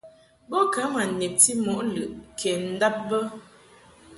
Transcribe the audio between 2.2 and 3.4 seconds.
kɛ ndab bə.